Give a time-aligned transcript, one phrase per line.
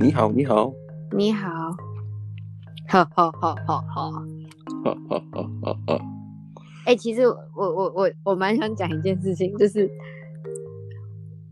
[0.00, 0.72] 你好，你好，
[1.16, 1.48] 你好，
[2.88, 4.10] 哈哈哈哈哈，
[4.84, 6.00] 哈哈哈哈哈。
[6.84, 9.88] 哎，其实我我我我蛮想讲一件事情，就是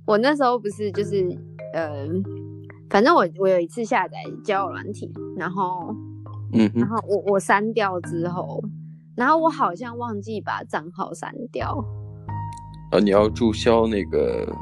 [0.04, 1.24] 我那时候不是就是
[1.72, 2.08] 呃，
[2.90, 5.94] 反正我我有一次下载交友软体，然后
[6.52, 8.62] 嗯，然后我我删掉之后，
[9.14, 11.82] 然后我好像忘记把账号删掉。
[12.90, 14.52] 啊，你要注销那个，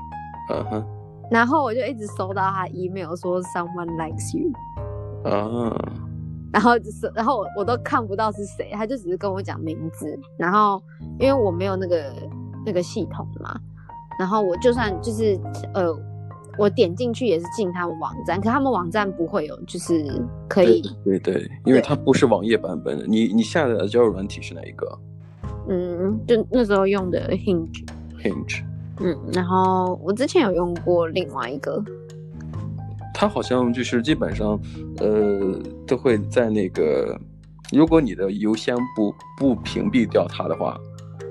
[0.51, 1.00] 嗯哼。
[1.31, 4.51] 然后我就一直收到他 email 说 someone likes you，
[5.25, 5.73] 啊，
[6.53, 10.83] 然后就是，然后我我都看不到是谁，他就只是跟我讲名字，然后
[11.21, 12.13] 因为我没有那个
[12.67, 13.59] 那个系统嘛，
[14.19, 15.39] 然后我就算就是
[15.73, 15.97] 呃，
[16.59, 20.05] 我点进去也是进他们网站，可他们网站不会有就是
[20.49, 24.99] 可以，对对对，因为它不是网页版本的，你你下载的交友软体是哪一个？
[25.69, 27.87] 嗯，就那时候用的 Hinge。
[28.21, 28.65] Hinge。
[29.03, 31.83] 嗯，然后我之前有用过另外一个，
[33.15, 34.61] 它好像就是基本上，
[34.99, 37.19] 呃，都会在那个，
[37.73, 40.79] 如果你的邮箱不不屏蔽掉它的话，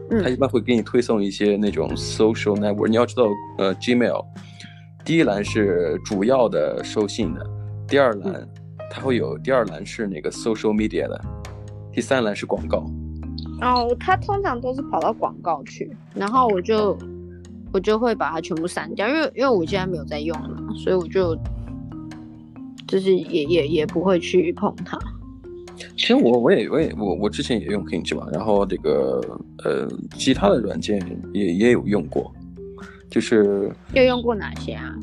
[0.09, 2.87] 嗯，它一般会给你推送一些那种 social network。
[2.87, 3.25] 你要知道，
[3.59, 4.25] 呃，Gmail
[5.05, 7.47] 第一栏是主要的收信的，
[7.87, 8.49] 第二栏
[8.89, 11.21] 它会有第二栏是那个 social media 的，
[11.93, 12.83] 第三栏是广告。
[13.61, 16.97] 哦，它通常都是跑到广告去，然后我就。
[17.71, 21.37] 我就会把它全部删掉，因为因为我现在没有在用了，所以我就
[22.87, 24.97] 就是也也也不会去碰它。
[25.95, 29.21] 其实我我也我也我我之前也用 Hinge 嘛，然后这个
[29.63, 30.99] 呃其他的软件
[31.33, 32.33] 也也有用过，
[33.09, 34.93] 就是又用过哪些啊？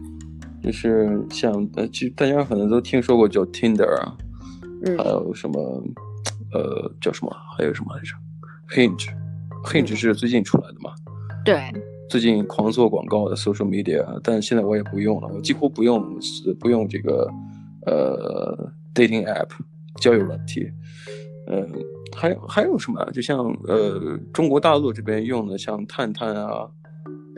[0.62, 4.16] 就是像呃，其实大家可能都听说过叫 Tinder 啊，
[4.84, 5.82] 嗯，还有什么
[6.52, 8.14] 呃叫什么还有什么来着
[8.74, 10.92] ？Hinge，Hinge 是最近出来的嘛？
[11.44, 11.72] 对。
[12.08, 16.18] 最近狂做广告的 social media，但现在我也不用了，我几乎不用
[16.60, 17.28] 不用这个
[17.84, 19.48] 呃 dating app
[20.00, 20.70] 交友软体，
[21.48, 21.68] 嗯、呃，
[22.16, 23.04] 还有还有什么？
[23.12, 26.68] 就像呃中国大陆这边用的像探探啊，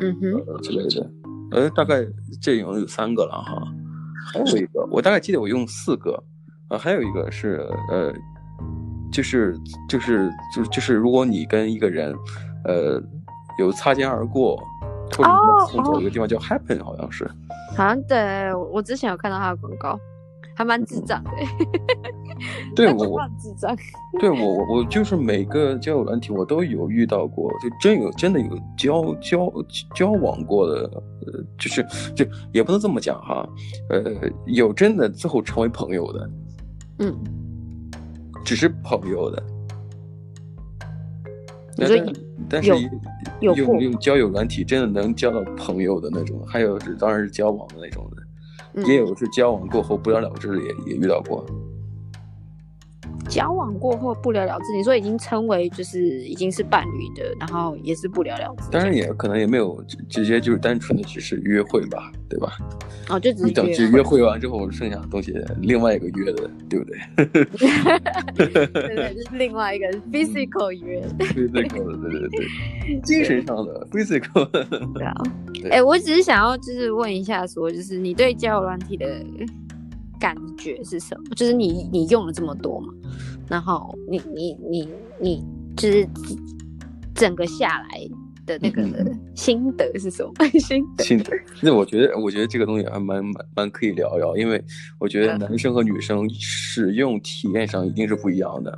[0.00, 1.10] 嗯哼、呃、之类的，
[1.52, 2.06] 呃大概
[2.40, 3.62] 这种有三个了哈，
[4.34, 6.12] 还有一个我大概记得我用四个，
[6.68, 8.12] 啊、呃、还有一个是呃
[9.10, 9.58] 就是
[9.88, 12.14] 就是就是就是如果你跟一个人
[12.64, 13.02] 呃。
[13.58, 14.56] 有擦肩而过，
[15.16, 17.28] 或者你走一个地方叫 Happen，好像是。
[17.76, 19.98] 好像对，我之前有看到他的广告，
[20.56, 21.30] 还蛮智障的。
[22.74, 23.76] 对我，智障。
[24.20, 29.52] 对我，我我就是每个交友软体我都有遇到过，就真有真的有交交
[29.94, 33.48] 交往过的，呃，就是就也不能这么讲哈，
[33.90, 34.02] 呃，
[34.46, 36.30] 有真的最后成为朋友的，
[37.00, 37.14] 嗯，
[38.44, 39.42] 只是朋友的。
[41.86, 42.12] 所以，
[42.48, 42.70] 但是
[43.40, 48.22] 用用交友软体真的能交到朋友的那种，还有是当然是交往的那种的，
[48.74, 51.44] 嗯、也有是交往过后不了了之的，也也遇到过。
[53.28, 58.70] 交往过后不了了之，你说已经称为就是已经是伴侣的，然后也是不了了之。
[58.70, 62.56] 当然也可能也没有直接就是单纯的只是约会吧，对吧？
[63.08, 63.74] 哦，就只是约会。
[63.74, 66.98] 等约会完之后，剩下的东西另外一个约的，对不对？
[68.48, 71.00] 对对，就是另外一个 physical 约。
[71.18, 74.46] physical 的，对对对，精神上的 physical。
[74.94, 75.14] 对啊。
[75.70, 79.06] 哎，我只是想要就是问一下，说就是你对交友软体的。
[80.18, 81.34] 感觉是什么？
[81.36, 82.92] 就是你你用了这么多嘛，
[83.48, 84.88] 然后你你你
[85.20, 85.44] 你
[85.76, 86.08] 就是
[87.14, 88.08] 整个下来
[88.46, 88.82] 的那个
[89.34, 90.32] 心得是什么？
[90.38, 91.32] 嗯、 心得心得。
[91.60, 94.62] 那我觉得我觉得这个东西还蛮蛮蛮可以聊聊，因为
[94.98, 98.76] 我觉得男生和女生使用体验上一定是不一样的。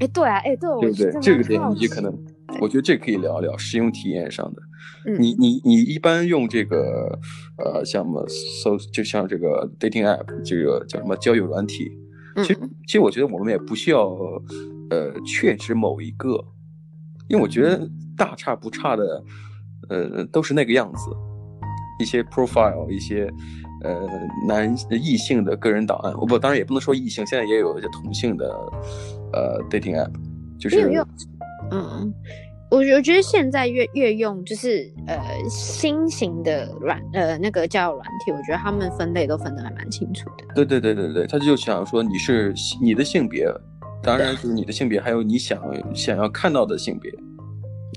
[0.00, 1.20] 哎，对啊，哎，对，对不对？
[1.20, 2.12] 这个点你可能。
[2.60, 4.62] 我觉得这可以聊聊使用体验上的。
[5.04, 7.18] 嗯、你你你一般用这个
[7.58, 8.24] 呃，像什么
[8.62, 11.90] 搜，就像这个 dating app，这个叫什么交友软体。
[12.36, 14.08] 其实其实我觉得我们也不需要
[14.90, 16.30] 呃确指某一个，
[17.28, 19.24] 因为我觉得大差不差的
[19.88, 21.10] 呃都是那个样子。
[22.00, 23.30] 一些 profile，一些
[23.84, 24.08] 呃
[24.46, 28.48] 男异性的个人档案，我不当然也不能说异性，现在也有一些同性的
[29.32, 30.10] 呃 dating app，
[30.58, 30.90] 就是。
[31.72, 32.14] 嗯，
[32.70, 40.44] 我我觉得现在越越用就是呃新型的软呃那个交友软体，我觉得他们分类都分得还蛮清楚的。
[40.54, 43.46] 对对对对对，他就想说你是你的性别，
[44.02, 45.58] 当然就是你的性别，还有你想
[45.94, 47.10] 想要看到的性别。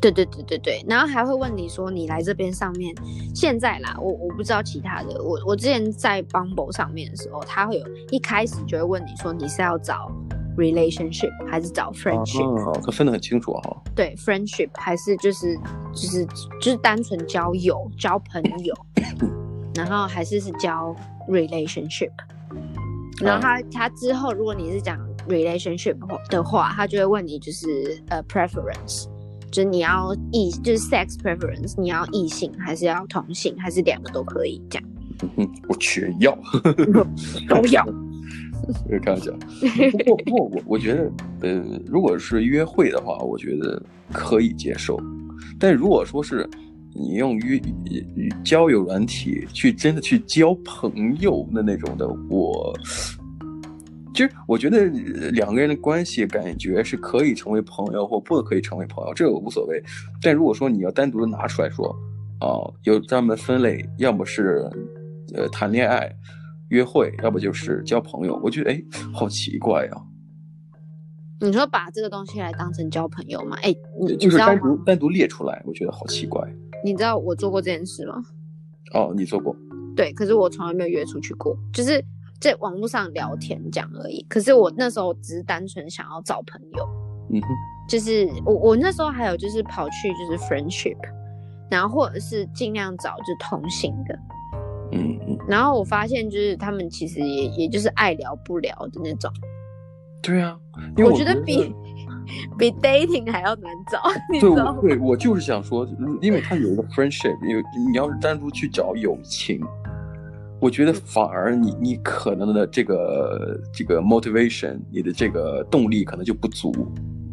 [0.01, 2.93] 对对对对对，然后还会问你说你来这边上面
[3.33, 10.11] 现在啦，我我不知道其他的，我我之前在 Bumble 上面的时候，他会有一开始就会问你说你是要找。
[10.57, 12.43] Relationship 还是找 friendship？
[12.43, 13.81] 哦，他分得很清楚哈。
[13.95, 15.55] 对，friendship 还是就是
[15.93, 16.25] 就是
[16.61, 18.73] 就是单纯交友交朋友。
[19.75, 20.95] 然后还是是交
[21.27, 22.09] relationship，
[23.21, 24.97] 然后他他之后如果你是讲
[25.27, 25.97] relationship
[26.29, 29.03] 的话，他就会问你就是呃 preference，
[29.51, 34.89] 就是你要异就是 sex preference，你要异性还是要同性，还是两个都可以这样？
[35.35, 36.33] 嗯，我全要，
[37.49, 37.85] 都要。
[39.01, 39.31] 开玩笑，
[39.97, 43.81] 不过不过我我觉得呃，如果是约会的话，我觉得
[44.11, 44.99] 可以接受，
[45.59, 46.49] 但如果说是。
[46.97, 47.61] 你用约
[48.41, 52.73] 交友软体去真的去交朋友的那种的，我
[54.13, 54.85] 其实我觉得
[55.31, 59.83] 两个人的关系感觉是可以成为朋友或不可以成为朋友，这个无所谓。
[60.21, 61.93] 但如果说你要单独的拿出来说，
[62.39, 64.65] 啊，有专门分类，要么是
[65.33, 66.09] 呃谈恋爱、
[66.69, 68.81] 约会，要不就是交朋友，我觉得哎，
[69.13, 70.01] 好奇怪呀、啊。
[71.41, 73.57] 你说把这个东西来当成交朋友吗？
[73.61, 76.41] 哎，你就是单独单独列出来，我觉得好奇怪。
[76.83, 78.23] 你知道我做过这件事吗？
[78.93, 79.55] 哦，你做过。
[79.95, 82.03] 对，可是我从来没有约出去过，就是
[82.39, 84.25] 在网络上聊天讲而已。
[84.29, 86.87] 可是我那时候只是单纯想要找朋友。
[87.31, 87.47] 嗯哼。
[87.87, 90.97] 就是我我那时候还有就是跑去就是 friendship，
[91.69, 94.17] 然后或者是尽量找就是同行的。
[94.95, 95.37] 嗯嗯。
[95.47, 99.31] 然后我发现就是他们其实也也就是爱聊不聊的那种。
[100.21, 100.57] 对啊，
[100.97, 101.71] 因为我觉得比
[102.57, 104.01] 比 dating 还要难找。
[104.31, 105.87] 对，对，我就是想说，
[106.19, 107.59] 因为他有一个 friendship，有
[107.91, 109.61] 你要是单独去找友情，
[110.59, 116.73] 我觉得反而你你可能的这个这个 motivation，你的这个动力可能就不足。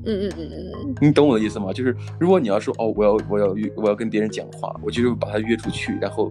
[0.05, 0.51] 嗯嗯嗯
[0.85, 1.73] 嗯，你懂我的意思吗？
[1.73, 6.29] 就是如果你要说哦，我要我要约我要跟别人讲话，我就是把他约出去，然后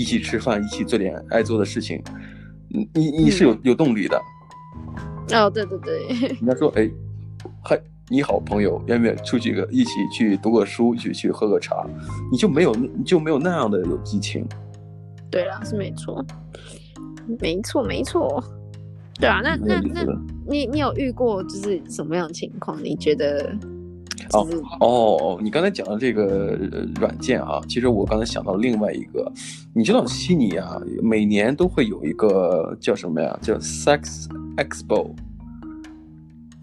[0.00, 2.02] 一起吃饭，一起做点爱做的事情，
[2.94, 4.18] 你你是有、嗯、有动力的。
[5.32, 6.06] 哦，对对对，
[6.40, 6.90] 人家说，哎，
[7.62, 11.86] 嗨，你好，朋友，愿不愿意出去个一起去读个书，去去喝个茶？
[12.32, 14.46] 你就没有，你就没有那样的有激情。
[15.30, 16.24] 对啦，是没错，
[17.38, 18.42] 没错没错。
[19.20, 20.02] 对啊，那那那，
[20.48, 22.82] 你你有遇过就是什么样的情况？
[22.82, 23.54] 你觉得？
[24.32, 24.46] 哦
[24.80, 26.58] 哦，你刚才讲的这个
[27.00, 29.30] 软件啊，其实我刚才想到另外一个，
[29.74, 33.38] 你知道悉尼啊，每年都会有一个叫什么呀？
[33.42, 35.10] 叫 Sex Expo。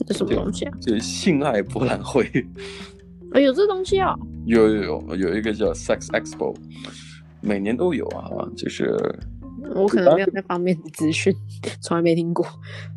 [0.06, 0.74] 这什么东西啊？
[0.80, 2.30] 就是性爱博览会。
[3.34, 4.16] 哎， 有这东西啊？
[4.46, 6.56] 有有有，有一个叫 Sex Expo，
[7.42, 8.98] 每年都有啊，就是。
[9.74, 11.34] 我可能没有那方面的资讯，
[11.82, 12.46] 从来没听过。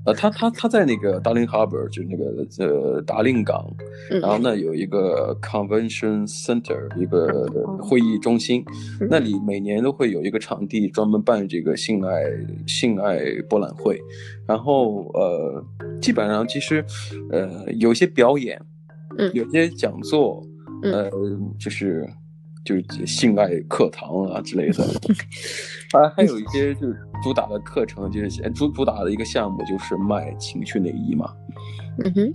[0.05, 3.65] 呃，他他他在那个 Darling Harbour，就是那个呃达令港，
[4.11, 4.41] 嗯、然后。
[4.41, 7.47] 呢有一个 Convention Center，一个
[7.79, 8.65] 会议中心，
[8.99, 12.23] 嗯、那里每年都会有一个场地专门办这个性爱
[12.67, 13.21] 性爱
[13.51, 14.01] 博览会，
[14.47, 15.63] 然后呃
[16.01, 16.83] 基本上其实
[17.31, 18.59] 呃有些表演，
[19.19, 20.43] 嗯，有些讲座，
[20.85, 21.11] 呃
[21.59, 22.09] 就是。
[22.65, 24.85] 就是性爱课堂啊之类的，
[25.93, 31.33] 还还有一些就是主打的课程，就是主主打的一个项目就是卖情趣内衣嘛。
[32.05, 32.33] 嗯哼。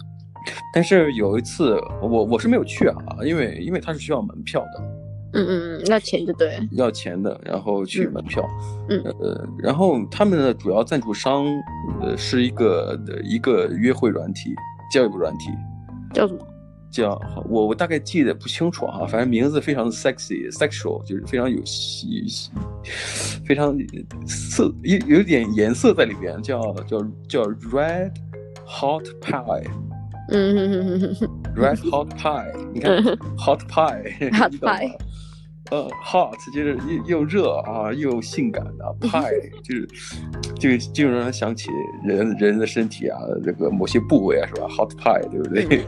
[0.74, 4.84] 但是有一次我我是没有去啊，因为因为它是需要门票的。
[5.34, 6.58] 嗯嗯嗯，要钱就对。
[6.72, 8.48] 要钱的，然后去门票。
[8.90, 9.02] 嗯。
[9.20, 11.46] 呃，然后他们的主要赞助商
[12.02, 14.54] 呃是一个的一个约会软体，
[14.92, 15.50] 交友软体。
[16.14, 16.40] 叫什么？
[16.96, 22.26] 叫我我大概记得不清楚啊，反正名字非常的 sexy sexual，就是非常有戏，
[23.44, 23.78] 非常
[24.26, 28.14] 色有有点颜色在里边，叫叫叫 red
[28.66, 29.66] hot pie，
[30.30, 31.14] 嗯
[31.58, 33.04] ，red hot pie，你看
[33.38, 34.96] hot pie，hot pie。
[35.72, 39.88] 呃，hot 就是又又热啊，又性感的 pie 就是
[40.60, 41.70] 就就让人想起
[42.04, 45.86] 人人的身体啊，这个某些部位啊，是吧？hot pie 对不对？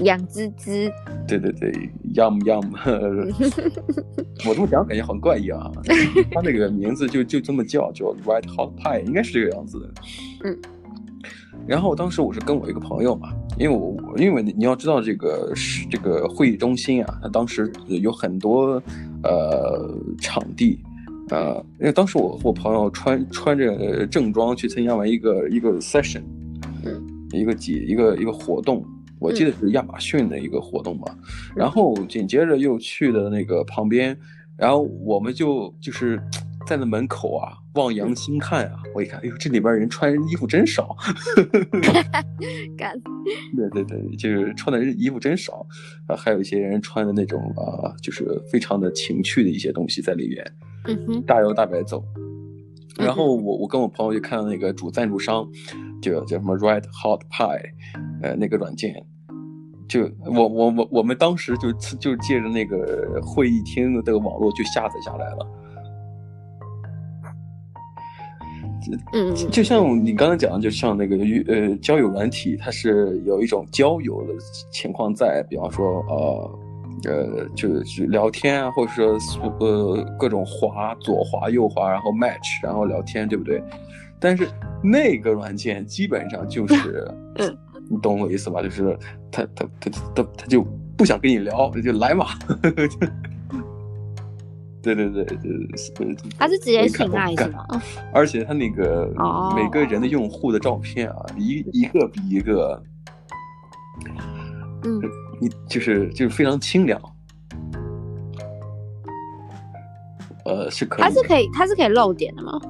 [0.00, 0.90] 痒滋滋。
[1.28, 1.70] 对对对
[2.14, 2.64] ，yum yum。
[4.48, 5.70] 我这么讲感觉很怪异啊，
[6.32, 9.90] 他那个名字就就这么叫，叫 red hot pie，应该是这个样子的。
[10.44, 10.58] 嗯。
[11.66, 18.82] 然后当时我是跟我一个朋友嘛，因为我因为你要知道这个是这个会议中心啊，它当时有很多
[19.22, 20.78] 呃场地，
[21.30, 26.22] 呃，因为当时我我朋友穿穿着正装去参加完一个一个 session，
[26.84, 28.84] 嗯，一个几一个一个活动，
[29.18, 31.18] 我记得是亚马逊的一个活动嘛，嗯，
[31.56, 34.16] 然后紧接着又去的那个旁边，
[34.56, 36.20] 然后我们就就是。
[36.68, 38.82] 站在门口啊，望洋兴叹啊！
[38.94, 40.94] 我一看，哎呦，这里边人穿衣服真少。
[42.76, 42.94] 干。
[43.56, 45.66] 对对对，就是穿的衣服真少
[46.06, 50.44] 啊，还有一些人穿的那种啊，就是非常的情趣的一些东西在里面。
[50.84, 51.22] 嗯哼。
[51.22, 52.04] 大摇大摆走，
[52.98, 55.48] 然后我我跟我朋友就看到那个主赞助商，
[56.02, 57.62] 就叫什么 Red Hot Pie，
[58.22, 58.94] 呃，那个软件，
[59.88, 65.46] 就我我我我们当时就就借着那个会议厅的这个网络就下载下来了。
[69.12, 71.16] 嗯，就像你刚才讲的，就像那个
[71.46, 74.34] 呃交友软体，它是有一种交友的
[74.70, 76.58] 情况在，比方说呃
[77.04, 79.18] 呃就是聊天啊，或者说
[79.60, 83.62] 呃各种滑左滑右滑，然后 match，然后聊天，对不对？
[84.20, 84.48] 但是
[84.82, 87.56] 那个软件基本上就是，嗯，
[87.88, 88.60] 你懂我意思吧？
[88.62, 88.98] 就是
[89.30, 90.66] 他他他他他就
[90.96, 92.26] 不想跟你聊，就来嘛。
[94.94, 97.66] 对对对对对，他是直接性爱是吗？
[98.12, 99.06] 而且他那个
[99.54, 102.82] 每个人的用户的照片啊，一一个比一个，
[104.84, 105.00] 嗯，
[105.40, 107.00] 你就是就是非常清凉，
[110.44, 112.60] 呃，是可以，他是可以，他是可以露点的吗？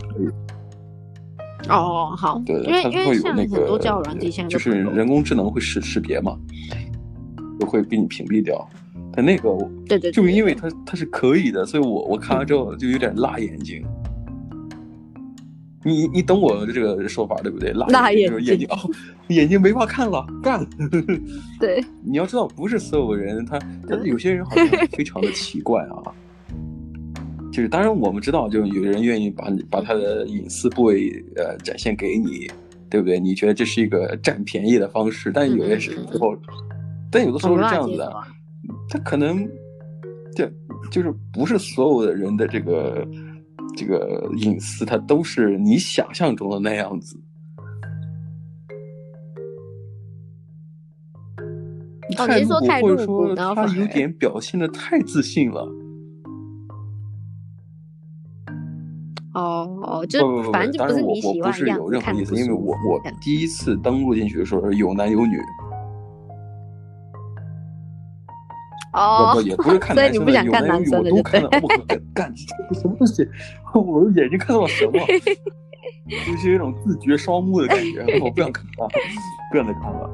[0.00, 0.28] 可以。
[1.70, 6.38] 哦，好，对，因为它会有那个，很多交友软件现在就是人工智能会识识别嘛，
[7.58, 8.68] 就会给你屏蔽掉。
[9.14, 9.56] 但那个，
[9.88, 13.84] 对对，就因为他他是可以的，所以我我看完之后就有点辣眼睛。
[15.86, 17.70] 你你懂我的这个说法对不对？
[17.72, 18.76] 辣眼睛，眼睛哦，
[19.28, 20.66] 眼睛没法看了，干。
[21.60, 24.66] 对，你要知道，不是所有人，他他有些人好像
[24.96, 26.02] 非常的奇怪啊。
[27.52, 32.50] 就是当然我们知道，就有人愿意把你把他的隐私部位呃展现给你，
[32.88, 33.20] 对不对？
[33.20, 36.34] 你觉得这是一个占便宜的方式，但有些时候，
[37.10, 38.12] 但有的时候是这样子的，
[38.88, 39.46] 他可能
[40.34, 40.48] 就
[40.90, 43.06] 就是不是所有的人的这个
[43.76, 47.20] 这个隐私，他都是你想象中的那样子。
[52.16, 55.68] 太露骨，或者说他有点表现的太自信了。
[59.32, 61.82] 哦，就反正就不是你喜欢的样子。
[61.82, 65.36] 当然我我不是有任何意思，因为我我第一次登录进去的时候有男有女。
[68.94, 71.48] 哦，不 不也不是看男生的，有男有女我都看了。
[71.62, 73.26] 我 干干这什么东西？
[73.74, 74.92] 我眼睛看到了什么？
[76.08, 78.88] 就是有一种自掘双目的感觉，我不想看了，
[79.50, 80.10] 不想再看了。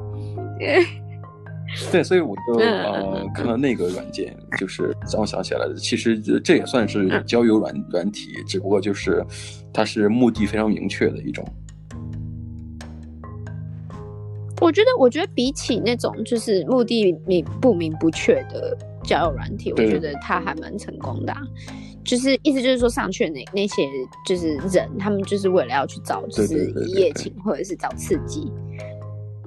[1.91, 5.73] 对，所以我就呃看到那个软件，就是让我想起来了。
[5.75, 9.23] 其实这也算是交友软软体，只不过就是
[9.73, 11.45] 它是目的非常明确的一种。
[14.61, 21.41] 我觉得，我觉得比起那种就是目的明不明不确的交友软体，我觉得它还蛮成功的啊。
[22.03, 23.83] 就是意思就是说，上去的那那些
[24.25, 28.51] 就是人，他们就是为了要去找就是一夜情或者是找刺激。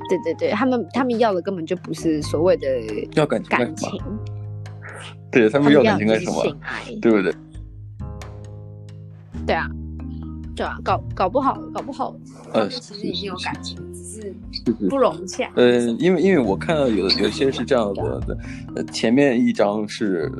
[0.08, 2.68] 对对对，他们他们要的根本就不是所谓的
[3.14, 4.00] 要感情，感情，
[5.32, 6.42] 对他们要感情干什么？
[6.42, 7.34] 性爱，对不对？
[9.46, 9.66] 对啊，
[10.56, 12.14] 对啊，搞搞不好，搞不好，
[12.52, 14.34] 呃，其实已经有感情，只是
[14.88, 15.50] 不融洽。
[15.56, 18.38] 呃，因为因为我看到有有些是这样子的，
[18.76, 20.30] 呃，前面一张是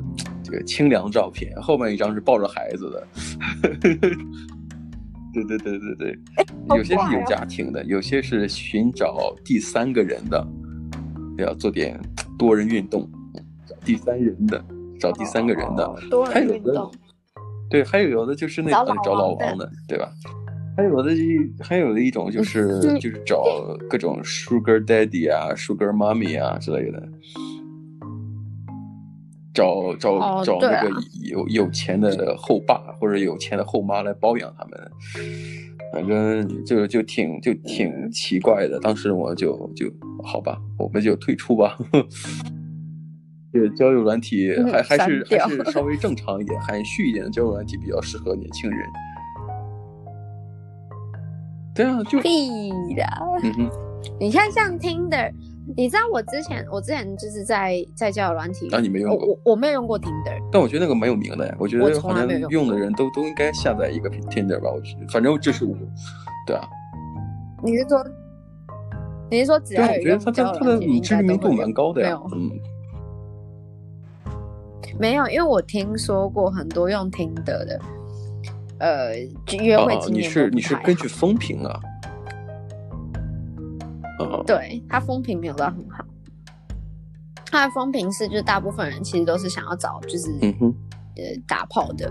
[0.42, 3.06] 这个清凉照片，后面一张是抱着孩子的。
[5.34, 6.18] 对对对对对，
[6.76, 10.46] 有些是有家庭的，有些是寻找第三个人的，
[11.38, 12.00] 要做点
[12.38, 13.10] 多人运动，
[13.66, 14.64] 找第三人的，
[15.00, 15.92] 找第三个人的，
[16.32, 16.88] 还有的，
[17.70, 20.10] 对，还有有的就是那个找老王的，对吧？
[20.76, 23.44] 还有的一还有的一种就是就是找
[23.88, 27.02] 各种 Sugar Daddy 啊，Sugar Mommy 啊之类的。
[29.54, 30.90] 找找、oh, 找那个
[31.22, 34.90] 有、啊、有钱的后爸或者有钱的后妈来包养他们，
[35.92, 38.80] 反正就就挺就挺奇怪的。
[38.80, 39.86] 当时我就就
[40.24, 41.78] 好吧，我们就退出吧。
[43.54, 48.80] 这交友软体还还是还是稍微 正常一点、含蓄一点的交友软体比较适合年轻人。
[51.72, 53.04] 对啊，就必的。
[53.44, 53.70] 嗯哼，
[54.18, 55.32] 你看像 Tinder。
[55.78, 61.56] 你知道我之前，我之前就是在在交友软体，啊，你没用过，我我没有用过 Tinder，但我觉得那个蛮有名的呀。
[61.58, 64.70] 我觉得好像用的人都都应该下载一个 Tinder 吧。
[64.70, 65.74] 我觉得，反正这是我，
[66.46, 66.68] 对啊。
[67.62, 68.04] 你是说，
[69.30, 72.20] 你是说只要有用交友软体，他他的知名度蛮高的呀。
[72.34, 72.50] 嗯，
[74.98, 77.80] 没有，因为我听说过很多用 Tinder 的，
[78.78, 79.16] 呃，
[79.60, 81.80] 约会经验、哦、你是你是根据风评啊。
[84.46, 86.04] 对，他风评没有到很好，
[87.46, 90.52] 他的风评是就是大部分人其实都是想要找就是、呃
[91.46, 92.10] 打炮的，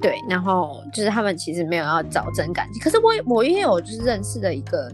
[0.00, 2.82] 对，然后就是他们其实没有要找真感情。
[2.82, 4.90] 可是我我也有就是认识的一个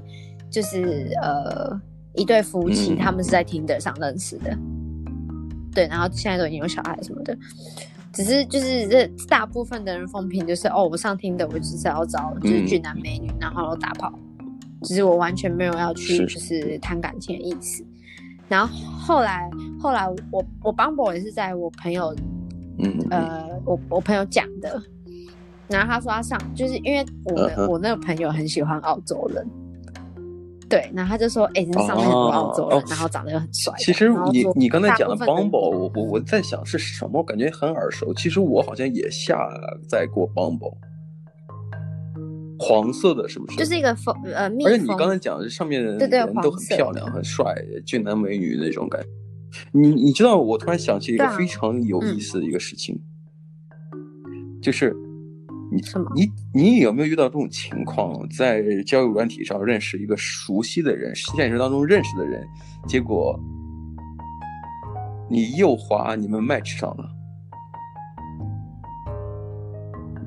[0.51, 1.81] 就是呃
[2.15, 4.57] 一对夫妻，嗯、他们是在 Tinder 上认识的，
[5.75, 7.37] 对，然后现在都已经有小孩什么的，
[8.13, 14.13] 只是就是这大部分的人风评就是哦，我上 Tinder 我就是要找就是俊男美女，嗯、然后打炮。
[14.83, 17.83] 只是我完全没有要去，就是谈感情的意思。
[18.49, 19.49] 然后后来，
[19.81, 22.15] 后来我我 Bumble 也是在我朋友，
[22.79, 24.83] 嗯，呃，我我朋友讲的，
[25.69, 27.71] 然后他说他上，就是因为我的、uh huh.
[27.71, 29.47] 我那个朋友很喜欢澳洲人，
[30.75, 32.91] 对，然后他就说，哎、欸，这上面很多澳洲人，uh.
[32.91, 33.73] 然后长得又很帅。
[33.79, 38.13] 其实你你刚才讲的 Bumble，我我我在想是什么，我感觉很耳熟。
[38.13, 39.39] 其实我好像也下
[39.89, 40.75] 载过 Bumble，
[42.59, 43.57] 黄色的，是不是？
[43.57, 47.55] 就是一个风呃，蜜而且你刚才讲的上面的人都很漂亮、很帅、
[47.87, 49.09] 俊男美女那种感觉。
[49.71, 53.01] 你你知道，我突然想起一个非常有意思的一个事情，
[54.27, 54.93] 嗯、就是。
[55.75, 55.83] 你
[56.15, 62.47] 你你有没有遇到这种情况，在交友软体上认识一个熟悉的人，现实当中认识的人，
[62.87, 63.37] 结果
[65.29, 67.11] 你右滑，你们 match 上了？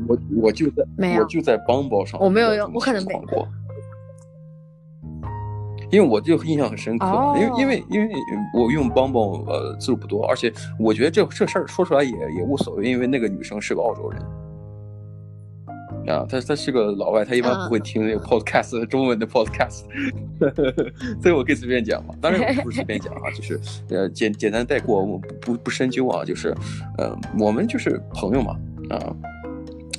[0.07, 3.47] 我我就在没有，我就在 Bumble 上，我没有用，我可能没过，
[5.91, 8.13] 因为我就印象很深刻，哦、因为因为因为
[8.53, 14.21] 我用 Bumble 呃次数不多，而且我觉得这这事儿说出来也也无所谓，因为那个女生是个澳洲人。
[16.07, 19.83] 啊，他他是个老外，他一般不会听那个 podcast、 uh, 中文的 podcast，
[21.21, 22.15] 所以我可以随便讲嘛。
[22.21, 23.59] 当然我不是随便讲啊，就是
[23.89, 26.55] 呃简简单带过，我不不不深究啊，就是
[26.97, 28.55] 呃我们就是朋友嘛
[28.89, 29.13] 啊。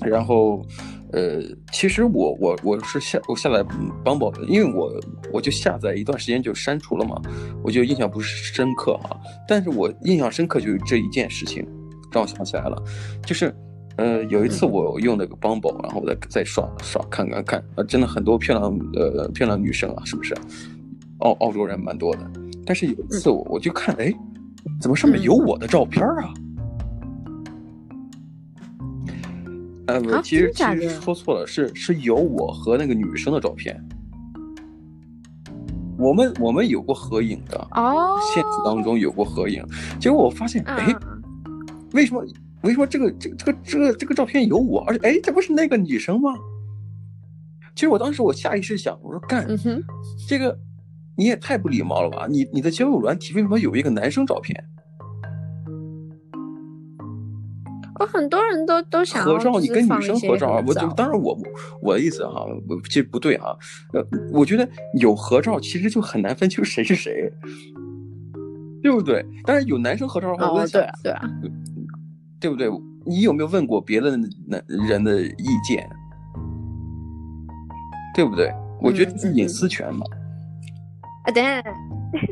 [0.00, 0.64] 然后
[1.12, 3.62] 呃其实我我我是下我下载
[4.02, 4.90] Bumble 的，因为我
[5.32, 7.20] 我就下载一段时间就删除了嘛，
[7.62, 9.16] 我就印象不是深刻哈、啊。
[9.46, 11.66] 但是我印象深刻就是这一件事情，
[12.10, 12.82] 让我想起来了，
[13.26, 13.54] 就是。
[13.98, 20.36] 呃，有一次我用那个 Bumble，然后我再再刷刷看看看，啊，真的很多漂亮呃漂亮女生啊，是不是？
[21.18, 22.30] 澳澳洲人蛮多的，
[22.64, 24.14] 但是有一次我我就看，哎，
[24.80, 26.32] 怎么上面有我的照片啊？
[29.88, 33.84] 呃，我其实其实说错了，是是有我和那个女生的照片，
[35.98, 39.60] 我们我们有过合影的哦，现实当中有过合影，
[39.98, 40.94] 结果我发现，哎，
[41.94, 42.24] 为什么？
[42.62, 44.80] 为什么这个这个这个这个这个照片有我？
[44.86, 46.30] 而且哎，这不是那个女生吗？
[47.74, 49.46] 其实我当时我下意识想，我说干，
[50.28, 50.58] 这个
[51.16, 52.26] 你也太不礼貌了吧！
[52.28, 54.64] 你你的交友软体为什么有一个男生照片？
[58.00, 60.64] 我很多人都都想合照，你跟女生合照啊？
[60.66, 61.38] 我就当然我
[61.80, 63.56] 我的意思哈，我其实不对哈。
[63.92, 64.68] 呃，我觉得
[65.00, 67.32] 有合照其实就很难分清谁是谁，
[68.82, 69.24] 对不对？
[69.44, 71.30] 但是有男生合照的话，我对啊，对啊。
[72.40, 72.68] 对不对？
[73.04, 75.88] 你有没有问过别的男人的意见？
[78.14, 78.52] 对不对？
[78.80, 80.04] 我觉得是隐私权嘛。
[81.24, 81.62] 啊，等下，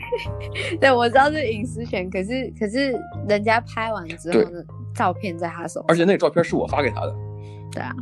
[0.80, 2.94] 对，我知道是隐私权，可是可是
[3.28, 4.64] 人家拍完之后的
[4.94, 7.14] 照片在他手上，而且那个照片是我发给他的。
[7.72, 7.94] 对啊。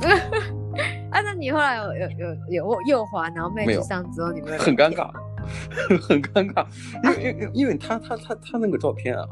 [1.10, 5.10] 啊，那你后来有有有有右滑，然后妹子上之后，你们很尴尬，
[6.02, 6.66] 很尴尬，
[7.02, 9.26] 因为因为因为他他他他那个照片啊。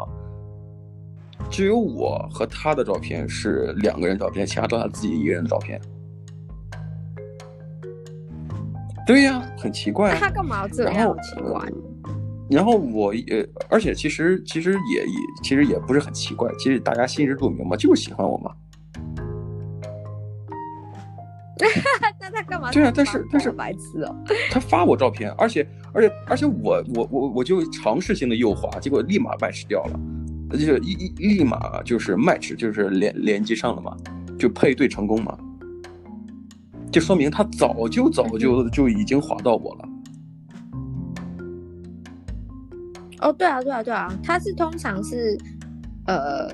[1.54, 5.80] 只有我和他的照片是两个人照片，其他都是他自己一个人的照片。
[9.06, 10.14] 对呀，很奇怪。
[10.14, 11.16] 那他干嘛要这样？
[11.22, 11.64] 奇怪。
[12.50, 18.50] 然后我也，而且其实其实也也其实也不是很奇怪，其实大家心知肚明嘛，就是喜欢我嘛。
[22.18, 22.72] 那他干嘛？
[22.72, 24.12] 对啊，但是但是白痴哦。
[24.50, 30.00] 他发我照片，而且而且而且我我我我就尝试性的右滑，结果立马 match 掉了。
[30.56, 33.96] 就一一立马就是 match，就是连连接上了嘛，
[34.38, 35.36] 就配对成功嘛，
[36.90, 39.88] 就说明他早就早就就已经划到我了。
[43.20, 45.38] 哦，对啊，对啊，对啊，他是通常是
[46.06, 46.48] 呃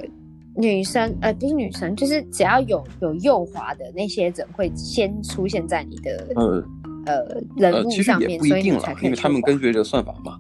[0.55, 6.65] 女生，呃不是女生，就是只要有有右滑的那些人会先出现在你的呃
[7.07, 10.37] 呃人物上面，其实也不一定了，因为他们根据这个算法嘛。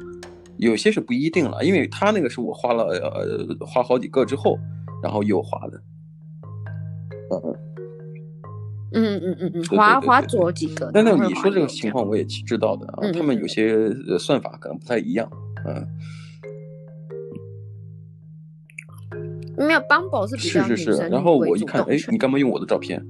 [0.60, 4.58] 有些是不一定了，因为他那个是我花了呃花好几个之后，
[5.02, 5.82] 然后又滑的，
[7.30, 7.56] 嗯
[8.92, 10.90] 嗯嗯嗯嗯，滑滑左几个。
[10.92, 15.30] 那那你说这个情况我也知道的啊，嗯、他们有些算法可能不太一样，
[15.66, 15.86] 嗯。
[19.56, 23.04] 没有，Bumble 是比较是是是，然后我一看，哎，你干嘛用我的照片？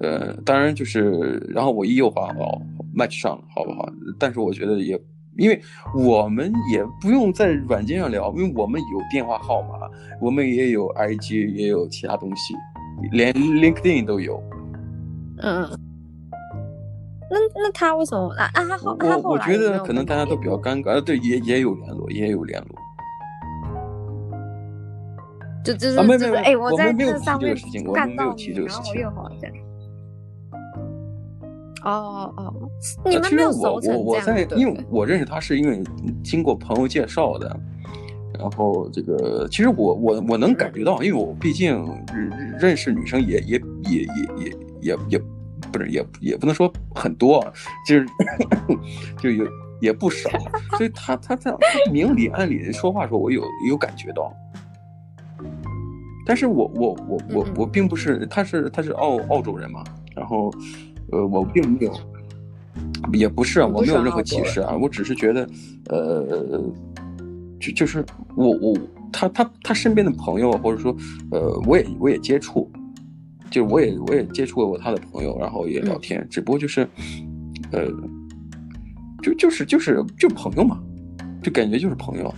[0.00, 2.60] 呃，当然就是，然后我一右滑哦
[2.96, 3.86] ，match 上了，好不好？
[4.18, 4.98] 但是我觉得也。
[5.38, 5.62] 因为
[5.94, 9.88] 我们也不用在软件上聊，因为我们有电话号码，
[10.20, 12.54] 我们也有 IG，也有其他东西，
[13.12, 14.42] 连 LinkedIn 都有。
[15.40, 15.62] 嗯，
[17.30, 18.64] 那那他为什么啊啊？
[18.64, 22.68] 他后他后我我觉得可能大家都比较尴尬，对，也也有联络，也有联络。
[25.64, 27.54] 就就是没有没有，哎，我在这上面
[27.94, 29.67] 看到你，然后我又好像。
[31.84, 32.70] 哦哦，
[33.04, 35.82] 你们没有熟成，我我在，因为我认识他是因为
[36.22, 37.60] 经过朋友介绍的，
[38.38, 41.88] 然后这个其实我我我能感觉到，因为我毕竟
[42.58, 45.18] 认识女生也也也也也也也
[45.72, 47.44] 不是也也不能说很多，
[47.86, 48.06] 就是
[49.20, 49.46] 就有
[49.80, 50.28] 也不少，
[50.76, 51.54] 所以他他在
[51.92, 54.32] 明里暗里说话的时候，我有有感觉到。
[56.26, 59.82] 但是我我我我我并不是，他是他是澳澳洲人嘛，
[60.14, 60.52] 然后
[61.12, 61.92] 呃我并没有，
[63.12, 65.48] 也不是啊，我没有任何歧视啊，我只是觉得
[65.88, 66.62] 呃。
[67.60, 68.04] 就就是
[68.36, 68.78] 我我
[69.12, 70.96] 他他他身边的朋友或者说
[71.32, 72.70] 呃我也我也接触，
[73.50, 76.88] 就我也我也接触过他的朋友，然后也聊天，嗯、只不过就是
[77.72, 77.84] 呃
[79.24, 80.80] 就就是就是就朋友嘛，
[81.42, 82.32] 就感觉就是朋友。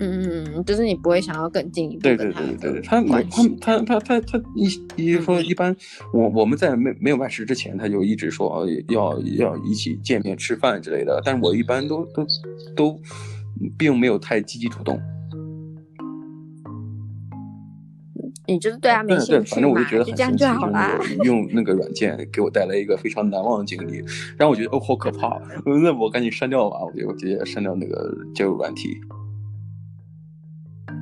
[0.00, 2.00] 嗯嗯，就是你不会想要更进一步。
[2.02, 3.22] 对对对对对，他他
[3.60, 5.76] 他他他他一一说一般，
[6.12, 12.26] 我我们在没没有外食之前，他就一直说要要一起见面吃饭之类的，但是我一般都都
[12.74, 13.00] 都
[13.78, 14.98] 并没有太积极主动。
[18.46, 19.38] 你就是对他没兴趣嘛？
[19.38, 20.98] 对，反正我就觉得很这样就好啦。
[21.24, 24.02] 用那个软件给我带来一个非常难忘的经历，
[24.36, 28.98] 让我觉得哦好可怕，那我赶紧删掉吧，我就我直接删掉那个交友软体。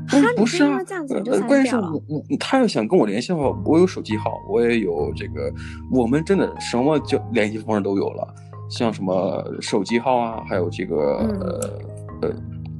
[0.09, 0.79] 不不是啊，
[1.11, 5.53] 呃，关键是我我他要想跟我联系的话，我有手机号，我也有这个，
[5.93, 8.35] 我们真的什么就联系方式都有了，
[8.71, 11.71] 像什么手机号啊，还有这个呃
[12.23, 12.29] 呃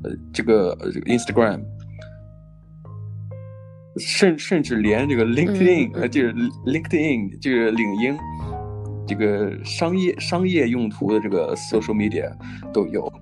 [0.05, 1.61] 呃这个这个 Instagram，
[3.99, 6.33] 甚甚至连这个 LinkedIn，呃，就是
[6.65, 8.17] LinkedIn，这个领英，
[9.07, 12.33] 这个商业商业用途的这个 social media
[12.73, 13.13] 都有，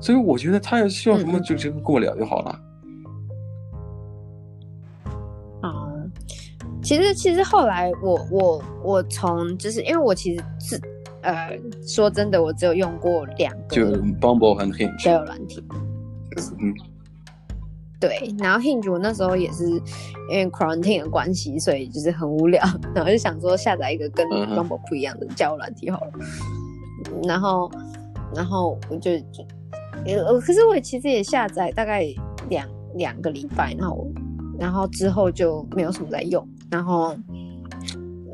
[0.00, 2.60] 所以我觉得他要需要什么就直接跟我聊就好了。
[6.86, 10.80] 其实，其实后来我我我从就是因为我其实是
[11.22, 13.82] 呃说真的，我只有用过两个，就
[14.20, 15.60] Bumble 和 Hinge 交友软体。
[16.60, 16.72] 嗯，
[17.98, 18.32] 对。
[18.38, 26.12] 然后 Hinge 我那时候也是因为 quarantine 的关系，所以就是很无聊，然后就想说下载一个跟 Bumble 不一样的交友软体好了。
[27.10, 27.68] 嗯、然后，
[28.32, 29.44] 然后我就就
[30.06, 32.04] 呃，可是我其实也下载大概
[32.48, 34.06] 两两个礼拜，然后
[34.56, 36.46] 然后之后就没有什么在用。
[36.68, 37.16] 然后，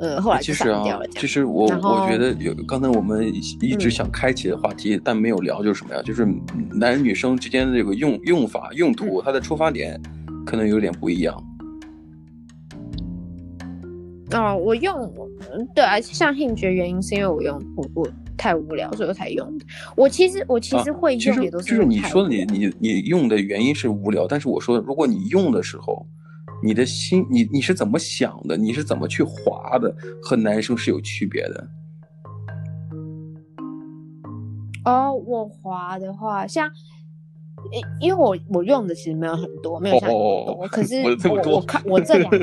[0.01, 1.07] 呃，后来就删掉了。
[1.09, 6.01] 其实我我觉得有刚才我们一直想开启的话题，嗯、但没有聊，就是什么呀？
[6.03, 6.27] 就是
[6.73, 10.01] 男人女生之间的这个用用法、用途，嗯、它的出发点
[10.47, 11.37] 可能有点不一样。
[14.33, 15.13] 哦，我用
[15.75, 19.67] 对啊，像 Hinge 原因是因为我用我我太无聊，所以我才用的。
[19.95, 26.07] 我其实我其实会用，也都是就是你说的你你你用的原因是无聊，但是我说如果你用的时候。
[26.63, 28.57] 你的心，你你是怎么想的？
[28.57, 29.95] 你是怎么去滑的？
[30.23, 31.69] 和男生是有区别的。
[34.85, 36.71] 哦，我滑的话，像，
[38.01, 40.63] 因为我我用的其实没有很多，没有像你多。
[40.63, 41.11] 哦、可是我
[41.45, 42.39] 我，我看我这两个，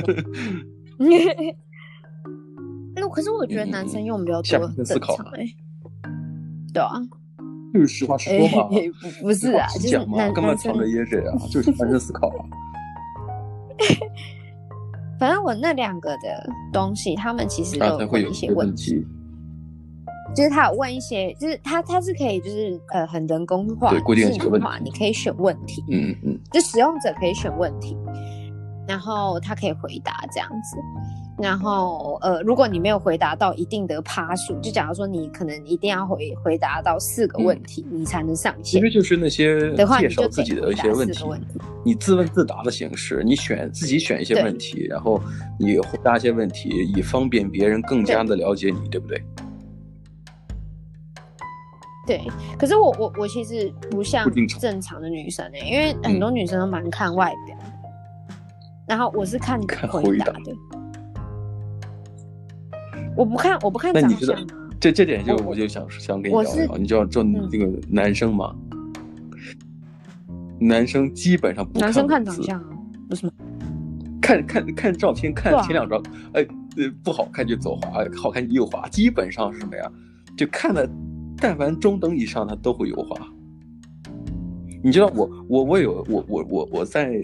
[2.95, 5.45] 那可是我觉得男生用比较多，很正常哎。
[6.73, 7.01] 对啊，
[7.73, 8.69] 就是实话实说嘛，
[9.01, 11.31] 不不是啊，就是男干嘛藏着掖着呀？
[11.51, 12.45] 就是反正思考啊。
[15.19, 17.85] 反正我那两个的东西，他们其实都
[18.17, 19.05] 有一些问题，
[20.35, 23.99] 就是他有问一些，就是他他是可以就是呃很人工化、自
[24.37, 27.97] 动化，你可以选问题，嗯嗯，就使用者可以选问题，
[28.87, 30.77] 然后他可以回答这样子。
[31.41, 38.63] 然后，呃，如果你没有回答到一定的趴数，就假如说你可能一定要回回答到四个问题，嗯、你才能上线。
[38.63, 41.47] 其实就是那些介绍自己的一些问题，问题
[41.85, 45.21] 你自问自答的形式，你选自己选一些问题，然后
[45.57, 49.23] 你回答一些问题，以方便别人更加的了解你，对，对不对？
[52.05, 52.21] 对。
[52.57, 57.57] 可是我我我其实不像正常的女生哎、欸，因为很多女生都蛮看外表，
[58.27, 58.35] 嗯、
[58.89, 60.53] 然后我是看回答的。
[63.19, 64.09] 我不看，我不看长相。
[64.09, 64.35] 那你知道
[64.79, 68.55] 这这点就我就想想跟你聊聊，你知道就那个男生吗？
[70.57, 71.81] 男生基本上不看。
[71.81, 72.65] 男生看长相啊，
[73.09, 73.33] 不是吗？
[74.21, 76.01] 看看看照片，看前两张，
[76.31, 76.47] 哎，
[77.03, 79.91] 不好看就左滑，好看就右滑，基本上是什么呀？
[80.37, 80.89] 就看的，
[81.37, 83.17] 但凡中等以上，他都会右滑。
[84.81, 87.21] 你知道我我我有我我我我在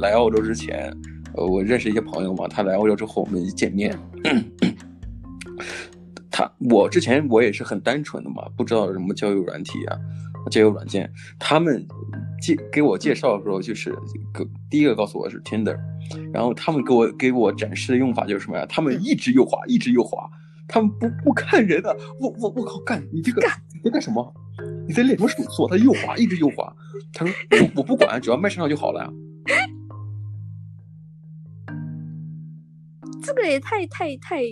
[0.00, 0.92] 来澳洲之前，
[1.36, 3.96] 呃，我认识一些朋友嘛，他来澳洲之后，我们一见面。
[6.30, 9.98] 他我之前我也是很单纯的嘛，不知道什么交友软体啊，
[10.50, 11.10] 交友软件。
[11.38, 11.86] 他们
[12.42, 13.90] 介给我介绍的时候，就是
[14.32, 15.78] 个第一个告诉我是 Tinder，
[16.32, 18.66] 然后他们给我给我展示的用法就是什么呀？
[18.68, 20.30] 他们一直右滑，一直右滑，
[20.68, 21.96] 他们不不看人的。
[22.20, 24.34] 我我我靠，干你这个干你在干什么？
[24.86, 25.66] 你在练什么手速？
[25.68, 26.70] 他右滑，一直右滑。
[27.14, 29.10] 他说我我不管，只要卖身上就好了呀。
[33.22, 34.42] 这个也太太太。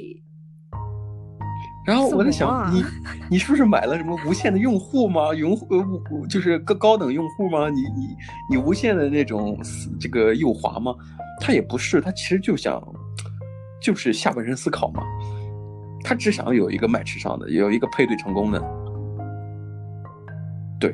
[1.85, 2.83] 然后我在想，啊、你
[3.31, 5.35] 你是不是买了什么无限的用户吗？
[5.35, 7.69] 用户呃，就是个高等用户吗？
[7.69, 8.17] 你你
[8.51, 9.59] 你无限的那种
[10.01, 10.95] 这个右滑吗？
[11.41, 12.83] 他也不是，他其实就想
[13.83, 15.03] 就是下半身思考嘛，
[16.03, 18.59] 他只想有一个 match 上的，有一个配对成功的，
[20.81, 20.91] 对，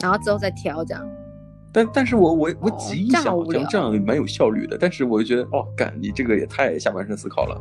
[0.00, 1.06] 然后之后再调这样。
[1.70, 7.60] 但但是我我我极一想，这样这样蛮有效率的，但是我就觉得哦，干你这个也太下半身思考了。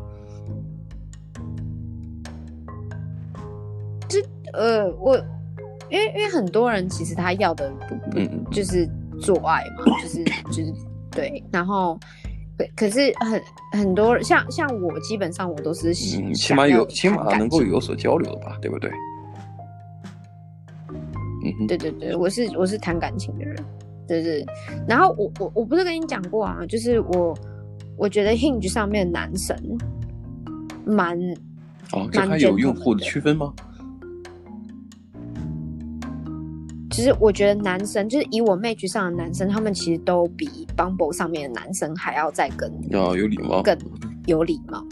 [4.54, 5.18] 呃，我
[5.90, 8.88] 因为因为很多人其实他要的不不就是
[9.20, 10.74] 做爱嘛，就是就是
[11.12, 12.00] 对，然后
[12.58, 13.42] 对，可是很
[13.74, 18.92] 很多像像我基本上我都是嗯起码有起码能够有所交流的吧，对不对？
[21.44, 23.56] 嗯，对对对，我是我是谈感情的人，
[24.08, 24.46] 就是，
[24.88, 27.38] 然后我我我不是跟你讲过啊，就是我
[27.96, 29.56] 我觉得 Hinge 上面的男神
[30.86, 31.18] 蛮
[31.94, 33.54] 哦，这还有用户的区分吗？
[36.98, 43.78] 其实我觉得男生就是以我 Match 上的男生，他们其实都比 Bumble 上面的男生还要再更要有礼貌，更
[44.26, 44.84] 有礼貌。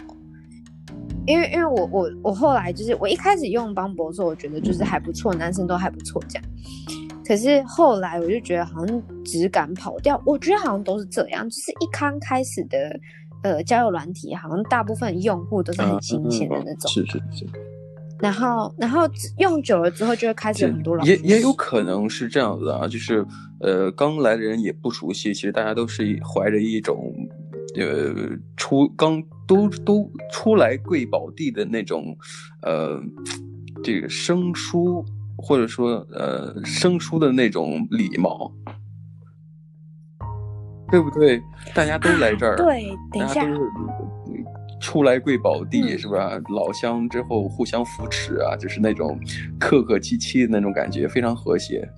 [1.26, 6.48] 因为因为我我我后来就是我一开始用 Bumble 的时候，我觉得就是还不错，男生都还不错这样。
[7.26, 13.00] 可是后来我就觉得好像只敢跑掉，我觉得好像都是这样，就是一刚开始的
[13.42, 17.48] 呃交友软体，好像大部分用户都是很新鲜的那种，是是是。
[18.20, 19.02] 然后，然后
[19.40, 23.26] 用久了之后，就会开始很多老也也有可能是这样子啊，就是
[23.60, 27.14] 呃，刚来的人也不熟悉，其实大家都是怀着一种
[27.78, 32.18] 呃出刚都都出来贵宝地的那种
[32.62, 33.02] 呃
[33.84, 35.04] 这个生疏
[35.38, 38.50] 或者说呃生疏的那种礼貌，
[40.90, 41.42] 对不对？
[41.74, 43.46] 大家都来这儿，啊、对，等一下。
[44.86, 46.40] 初来贵宝地，嗯、是吧？
[46.50, 49.20] 老乡之后互相扶持啊，就是那种
[49.60, 51.90] 客客气气的那种感觉，非常和谐。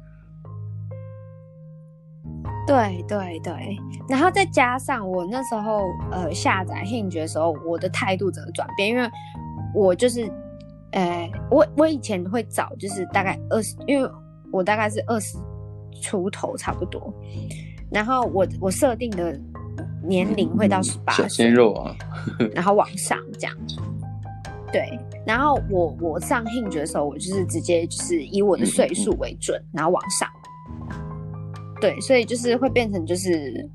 [2.65, 8.87] 对对对，然后再加上我那时候呃下载 Hinge 的时候，我的态度怎么转变？
[8.87, 9.09] 因为
[9.75, 10.31] 我就是
[10.91, 14.09] 呃我我以前会找就是大概二十，因为
[14.49, 15.37] 我大概是二十
[16.01, 17.13] 出头差不多，
[17.91, 19.37] 然后我我设定的。
[20.07, 21.95] 年龄会到十八岁，小鲜肉啊，
[22.53, 23.55] 然后往上这样，
[24.71, 30.29] 对，然后我我上 Hinge 的时候，我就是直接就是以我的岁数为准，然后往上，
[31.81, 33.69] 对，所以就是会变成就是，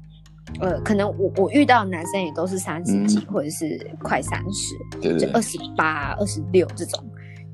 [0.61, 7.05] 呃，可能我我遇到的男生也都是三十几或者是快三十，对，就二十八、二十六这种，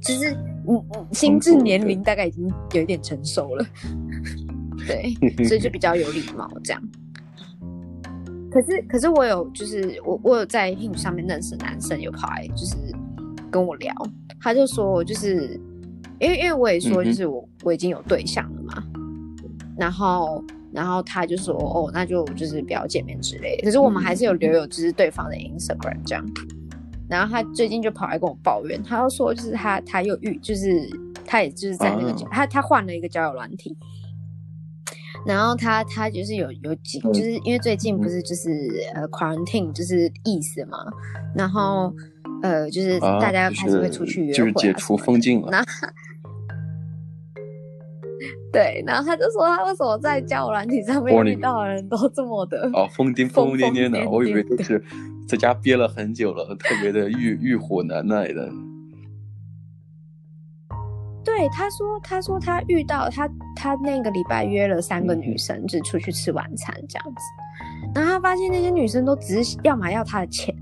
[0.02, 0.32] 就是
[0.68, 3.64] 嗯嗯，心智年龄大概已经有一点成熟了，
[4.86, 5.14] 对，
[5.46, 6.82] 所以就比较有礼貌这样。
[8.50, 12.76] 可是，可是我有，就是我我有在 Hinge 上面认识男生，有跑来就是
[13.50, 13.94] 跟我聊，
[14.40, 15.60] 他就说，就是
[16.18, 18.82] 因为因为我也说，就是我、嗯、我已经有对象了嘛，
[19.76, 23.64] 然后然后他就说，哦，那就就是不要见面之类的。
[23.64, 26.24] 可是我们还是有留有就是对方的 Instagram 这样，
[27.08, 30.88] 然后他最近就跑来跟我抱怨，他又说，就是他他又遇，就是
[31.26, 33.76] 他也就是在那个、啊、他他换了一个交友软体。
[35.26, 38.50] 然后他他就是有有几，就是因为最近不是就是
[38.94, 40.78] 呃 quarantine 就是意思嘛，
[41.34, 41.92] 然后
[42.42, 45.50] 呃就是大家开始会出去约会，就是解除封禁了。
[48.50, 54.82] 对，然后他就说他为什么在交友软体上面遇到的人都这么的哦疯癫疯疯癫癫的，我以为都是
[55.28, 58.50] 在家憋了很久了，特别的欲欲火难耐的。
[61.36, 67.20] 对，他说，他说他遇到他，他那个礼拜约了三个女生，就出去吃晚餐这样子。
[67.94, 70.54] 然后他发现那些女生都只是要么要他的钱，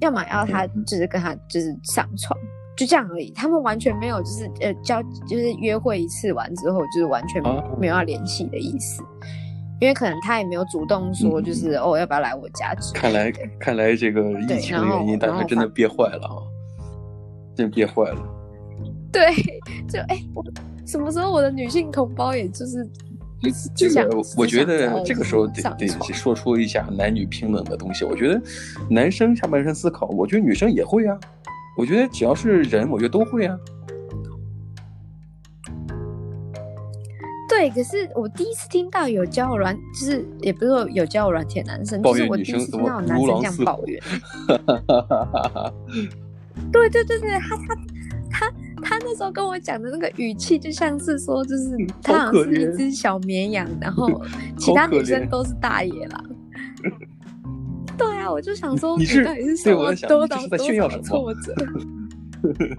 [0.00, 2.38] 要么要他就是跟他就是上床，
[2.74, 3.30] 就这样而已。
[3.32, 7.42] 他们完全没有就是呃交就是约会一次完之后就是完全
[7.78, 9.02] 没有要联系的意思，
[9.80, 12.94] 因为可能他也没有主动说就是哦要不要来我家吃。
[12.94, 16.40] 看来看来这个疫情的原因，大家真的憋坏了啊，
[17.54, 18.33] 真憋坏了。
[19.14, 19.32] 对，
[19.88, 20.44] 就哎、欸，我
[20.84, 22.84] 什么时候我的女性同胞，也就是，
[23.76, 28.04] 这个我觉得这个时候得得说出一下男女平等的东西。
[28.04, 28.42] 我觉得
[28.90, 31.16] 男生下半身思考，我觉得女生也会啊。
[31.78, 33.56] 我觉得只要是人，我觉得都会啊。
[37.48, 44.02] 对，可是我第一次听到有交友软，就是也不是说有交友软体的男生，抱怨就是我第一次听到男生这样抱怨。
[46.72, 47.76] 对对对对，他他
[48.84, 48.98] 他。
[49.04, 54.22] 那时候跟我讲的那个语气，就像是说，就是他好像是一只小绵羊，然后
[54.56, 56.24] 其他女生都是大野狼。
[57.98, 59.94] 对啊，我就想说，你是到底是什么？
[60.08, 61.54] 多少在炫耀什么挫折？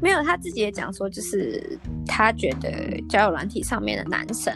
[0.00, 4.52] 没有，他自己也讲说，就是他觉得交友软体上面的男生。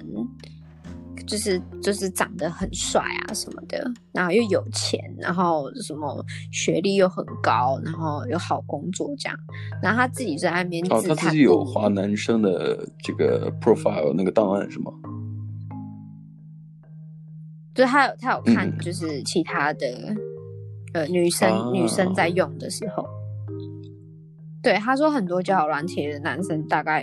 [1.26, 3.82] 就是就是长得很帅啊什么的，
[4.12, 9.38] 然后又有钱，然后什么学历又很高，然后有好工作这样，
[9.82, 14.92] 然后他自己在那边哦，他自己有划男生的这个 profile 那个档案是吗？
[17.74, 20.16] 就是他有他有看，就是其他的、嗯、
[20.92, 23.04] 呃女生、啊、女生在用的时候，
[24.62, 27.02] 对他说很多交友软体的男生大概。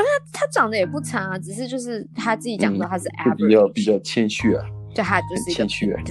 [0.00, 6.02] 因为他他长得也不差啊，只是就是他自己讲说他是 average，、嗯、比较比较谦虚啊，就他就是一个谦虚、啊。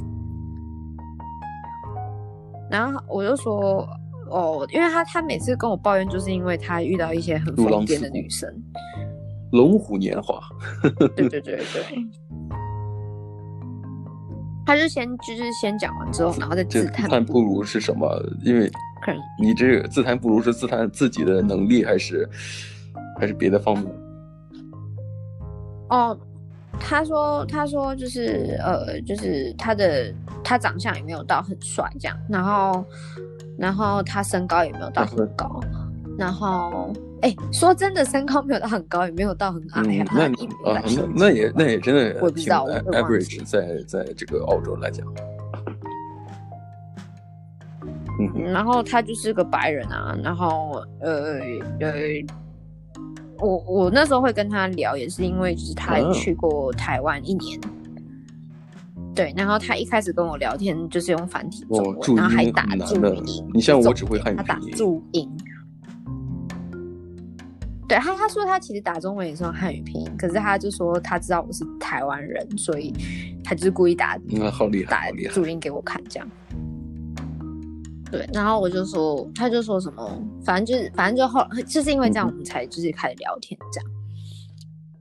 [2.70, 3.88] 然后我就说
[4.30, 8.48] 哦，因为他他每次跟我抱怨，就是因为他遇到一些很疯癫的女生，
[9.52, 10.40] 龙虎年华。
[11.16, 12.08] 对 对对对，
[14.68, 18.08] 他就先就是先讲完之后，然后再自叹不如是什么？
[18.46, 18.72] 因为
[19.42, 22.30] 你这个自叹不如是自叹自己的能力还是？
[23.20, 23.86] 还是别的方面。
[25.90, 26.18] 哦，
[26.80, 32.86] 他说，他说就是呃，就是他的他长相也没有到很帅这样，然后
[33.58, 35.60] 然后他身高也没有到很高，
[36.18, 45.06] 然后哎，说真的，身高没有到很高，也没有到很矮，嗯、那你啊，那那也那也真的我不知道，average 在在这个澳洲来讲，
[48.20, 51.40] 嗯，然后他就是个白人啊，然后呃
[51.80, 51.92] 呃。
[53.40, 63.50] 我我那时候会跟他聊，也是因为就是他去过台湾一年，嗯，对，然后他一开始跟我聊天就是用繁体中文，哦，然后还打注音。
[63.54, 65.30] 你像我只会汉语，他打注音。
[67.88, 72.94] 对他他说他其实打中文也是用汉语拼音，可是他就说他知道我是台湾人，所以
[73.44, 76.30] 他就是故意打，嗯，好厉害，打注音给我看这样。
[78.12, 83.90] 对，然后我就说，他就说什么，反正就是，反正就后，就是因为这样，我们才就是开始聊天，这样。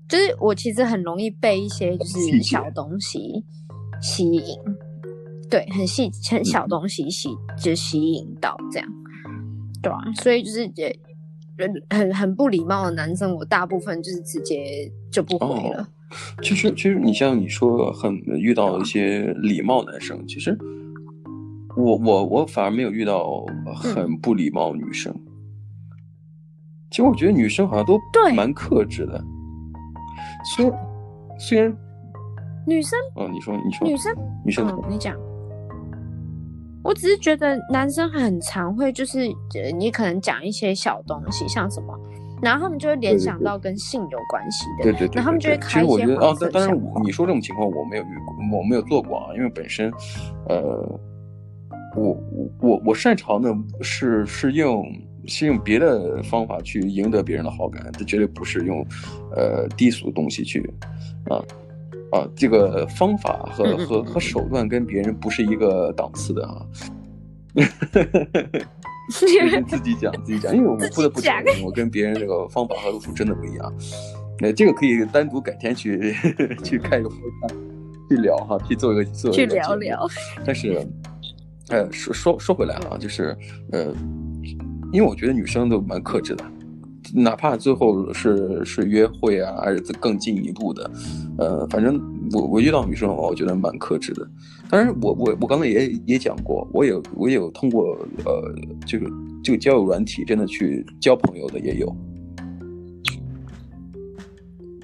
[0.08, 3.44] 就是我其实很容易被一些就是小东西
[4.00, 4.58] 吸引，
[5.50, 8.88] 对，很细很小东西吸就吸引到这样，
[9.82, 10.70] 对啊，所以就是
[11.56, 15.88] 人很很不礼貌的男生，我大部分就是直接就不回了。
[16.42, 20.56] 其实其实你像你说很遇到一些礼貌男生，其实。
[21.76, 25.22] 我我我反而没有遇到很不礼貌女生，嗯，
[26.90, 27.98] 其实我觉得女生好像都
[28.34, 29.22] 蛮克制的。
[30.56, 30.74] 虽然
[31.38, 31.76] 虽然
[32.66, 35.14] 女生，哦，你说你说女生女生，哦，你讲，
[36.82, 39.28] 我只是觉得男生很常会就是
[39.78, 41.96] 你可能讲一些小东西，像什么，
[42.42, 45.96] 然后他们就会联想到跟性有关系的，对对对，然后他们就会开一些。
[45.96, 49.92] 其实我觉得哦，当当然你说这种情况我没有遇过，我没有做过啊，因为本身，
[50.48, 51.00] 呃。
[51.98, 54.86] 我我我擅长的是是用
[55.26, 58.86] 是用别的方法去赢得别人的好感，这绝对不是用，
[59.34, 60.60] 呃低俗的东西去，
[61.28, 61.36] 啊
[62.12, 66.64] 啊这个方法和和和手段跟别人不是一个档次的啊。
[69.10, 69.26] 自
[69.80, 73.74] 己讲自己讲，因为我不得不承认，我跟别人这个方法和路数真的不一样。
[74.38, 76.14] 那这个可以单独改天去
[76.62, 77.16] 去开一个会
[78.08, 80.06] 去聊哈，去做一个做一个去聊聊，
[80.44, 80.86] 但是。
[81.70, 83.36] 呃，说说说回来啊，就是
[83.72, 83.92] 呃，
[84.92, 86.44] 因为我觉得女生都蛮克制的，
[87.14, 90.90] 哪怕最后是是约会啊，还是更进一步的，
[91.36, 92.00] 呃，反正
[92.32, 94.26] 我我遇到女生的话，我觉得蛮克制的。
[94.70, 98.54] 当然我，我我我刚才也也讲过，我有我有通过呃
[98.86, 99.10] 这个
[99.44, 101.94] 这个交友软体真的去交朋友的也有。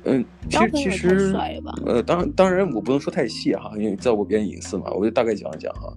[0.07, 1.35] 嗯，其实其实
[1.87, 5.91] 呃，当然当然我不能说太细哈，因为照顾别人隐私嘛，我就大概讲一讲哈。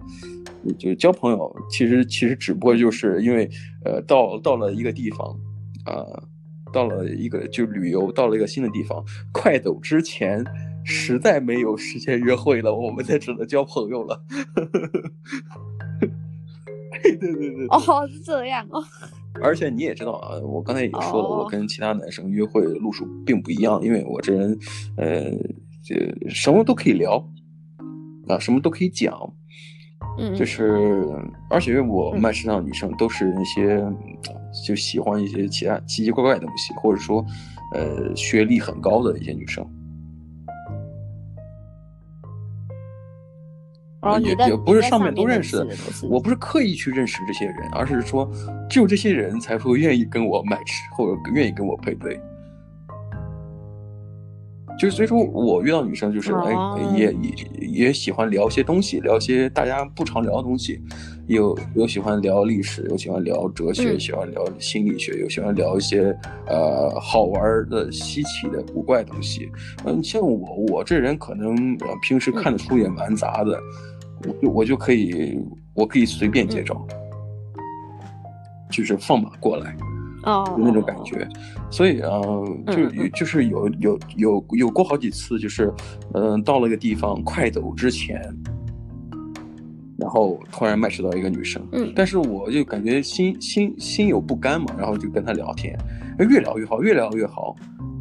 [0.78, 3.48] 就交朋友，其实其实只不过就是因为，
[3.84, 5.28] 呃，到到了一个地方，
[5.84, 6.22] 啊、呃，
[6.72, 9.02] 到了一个就旅游，到了一个新的地方，
[9.32, 10.44] 快走之前，
[10.84, 14.22] 实在没有时间约会了，我们才只能交朋友了。
[17.00, 18.82] 对对对对，哦，是这样哦。
[19.40, 24.58] 而且你也知道啊，我刚才也说了，我跟其他男生约会的路数并不一样，因为我这人，
[24.96, 25.30] 呃，
[25.84, 25.94] 这
[26.28, 27.24] 什么都可以聊，
[28.26, 29.16] 啊，什么都可以讲。
[30.18, 31.06] 嗯，就是，
[31.48, 33.96] 而且我蛮识到的女生都是那些，嗯，
[34.66, 37.24] 就喜欢一些其他奇奇怪怪的东西，或者说，
[37.74, 39.64] 呃，学历很高的一些女生。
[44.00, 45.76] 哦、也也不是上面都认识的，
[46.08, 48.30] 我不是刻意去认识这些人，而是说
[48.70, 52.18] 只有这些人才会愿意跟我 match 或者愿意跟我配对。
[54.78, 56.54] 就是所以说，我遇到女生就是哎，
[56.96, 60.80] 也也也喜欢聊一些东西，聊一些大家不常聊的东西，
[61.26, 66.16] 有有喜欢聊历史，有喜欢聊哲学，嗯、喜欢聊心理学，有喜欢聊一些
[66.46, 69.50] 呃好玩的、稀奇的、古怪的东西。
[69.84, 73.60] 嗯，像我，我这人可能呃平时看的书也蛮杂的，
[74.28, 75.36] 我就我就可以
[75.74, 76.86] 我可以随便接招，
[78.70, 79.76] 就是放马过来。
[80.28, 81.26] 哦，那种感觉，
[81.70, 82.10] 所以啊，
[82.66, 85.72] 呃，就就是有有有有过好几次，就是
[86.12, 88.20] 嗯，呃，到了一个地方快走之前，
[89.98, 95.74] 然后突然 match 到一个女生，嗯，但是我就感觉心心心有不甘嘛，然后就跟她聊天，
[96.18, 97.56] 越聊越好，越聊越好，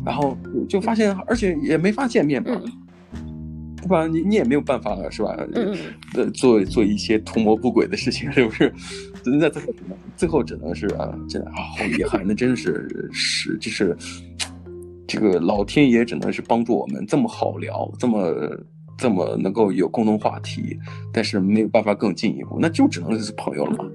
[0.05, 2.49] 然后就发现，而且也没法见面嘛。
[2.63, 2.71] 嗯
[3.88, 5.34] 不然你你也没有办法了，是吧？
[5.53, 5.73] 嗯，
[6.15, 8.73] 呃，做做一些图谋不轨的事情，是不是？
[9.30, 9.73] 那最后
[10.15, 13.95] 最后只能是啊，真的啊，好遗憾，那真是是就是
[15.07, 18.34] 这个老天爷只能是帮助我们这么好聊，这么
[18.97, 20.78] 这么能够有共同话题，
[21.11, 23.86] 但是没有办法更进一步，那就只能是朋友了嘛。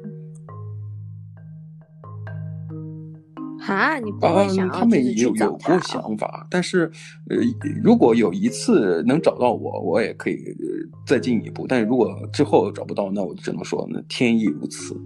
[3.65, 6.91] 啊，你不会想、啊、他们也有有过想法，但是，
[7.31, 7.37] 呃，
[7.81, 10.37] 如果有一次能找到我，我也可以
[11.07, 11.65] 再进一步。
[11.69, 15.01] 但是如果之后找不到，那我只能说，那天意如此，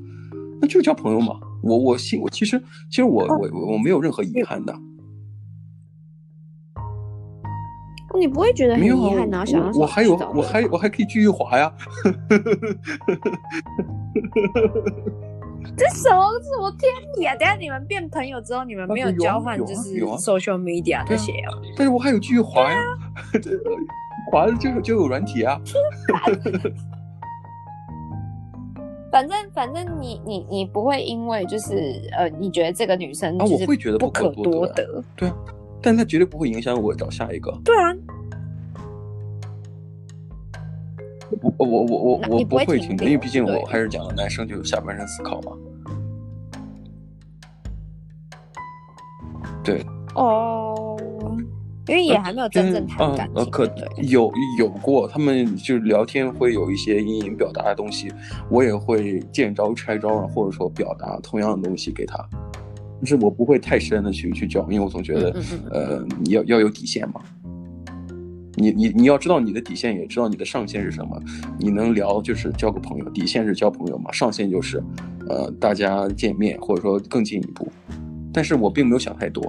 [0.60, 1.40] 那就交朋友嘛。
[1.62, 4.74] 我我信我，其实其实我、哦、我我没有任何遗憾的。
[8.18, 9.44] 你不会觉得很遗憾呢？
[9.44, 11.70] 想我还有我还我还可以继续滑呀。
[15.76, 17.34] 这什么什么天理啊！
[17.34, 21.60] 等下你们变朋友之后，你们没有交换就是 social media 这些哦。
[21.76, 22.80] 但是我还有继续滑呀，
[24.32, 25.60] 滑就就有软体啊。
[29.16, 35.34] 反正反正你你你不会因为就是呃，你觉得这个女生啊，我会觉得不可多得，对啊，
[35.80, 37.50] 但她绝对不会影响我找下一个。
[37.64, 37.96] 对啊。
[41.40, 45.52] 我我我我我不会停，因为毕竟我还是讲了，男生就有下半身思考嘛。
[49.64, 49.82] 对。
[50.14, 50.95] 哦。
[51.88, 53.36] 因为也还没有真正谈感情。
[53.36, 53.70] 呃，可
[54.02, 58.12] 有有过，他们就是聊天会有一些阴影表达的东西，
[58.50, 62.24] 我也会见招拆招啊，或者说表达同样的东西给他。
[62.98, 67.20] 但是我不会太深的去去交，因为我总觉得，呃，你要要有底线嘛。
[68.58, 71.20] 你你你要知道你的底线，也知道你的上限是什么。
[71.58, 74.82] 你能聊就是交个朋友，底线是交朋友嘛，上限就是，
[75.28, 77.70] 呃，大家见面或者说更进一步。
[78.32, 79.44] 但是我并没有想太多。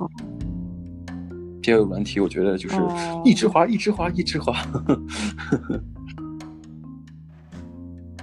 [0.00, 0.10] 哦。
[1.64, 2.76] 交友软体，我觉得就是
[3.24, 4.52] 一直滑，一直滑，一直滑。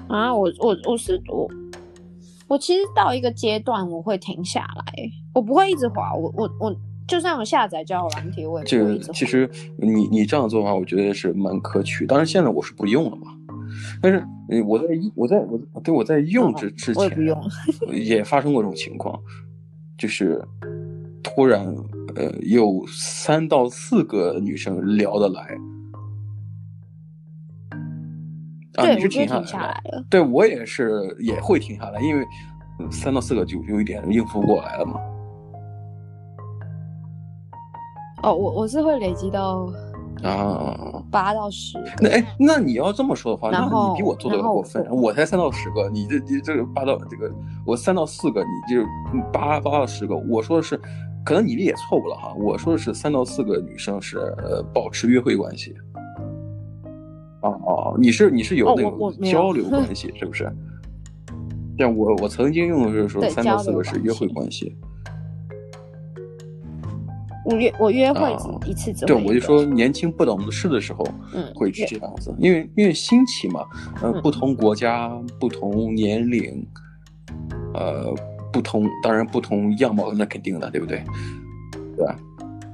[0.08, 1.50] 啊，我我我是我，
[2.48, 4.94] 我其实到一个阶段我会停下来，
[5.34, 6.76] 我不会一直滑，我我我。
[7.08, 12.06] 就算我下载交友软体，我也这个其实你你这样做的话，我觉得是蛮可取。
[12.06, 13.28] 当然现在我是不用了嘛，
[14.02, 14.26] 但是
[14.66, 15.38] 我在我在
[15.74, 17.18] 我对我在用之之前，
[17.92, 19.20] 也发生过这种情况，
[19.98, 20.42] 就是
[21.22, 21.76] 突然
[22.16, 25.57] 呃有三到四个女生聊得来，
[28.76, 30.05] 啊，你是停下来了？
[30.09, 32.26] 对，我也是也会停下来，因为
[32.89, 34.99] 三到四个就有一点应付不过来了嘛。
[38.24, 39.68] 哦，我我是会累积到
[40.24, 41.78] 啊八到十。
[41.99, 44.88] 那哎，那你要这么说的话，那你比我做的要过分。
[44.91, 47.32] 我才三到十个，你这你这个八到这个，
[47.66, 48.86] 我三到四个，你就
[49.34, 50.16] 八八到十个。
[50.16, 50.80] 我说的是，
[51.24, 52.34] 可能你理解错误了哈。
[52.36, 55.76] 我说的是三到四个女生是呃保持约会关系。
[57.42, 60.52] 哦哦，你是你是有那种交流 关系是不是？
[61.80, 64.76] 像我我曾经用的是说三到四个是约会关系。
[67.44, 68.32] 我约我约会
[68.68, 71.04] 一次对，我就说年轻不懂事的时候，
[71.34, 73.66] 嗯，会是这样子，因为因为新奇嘛，
[74.04, 76.64] 呃，不同国家、嗯、不同年龄，
[77.74, 78.14] 呃，
[78.52, 81.04] 不同当然不同样貌，那肯定的，对不对？
[81.95, 82.20] 对吧？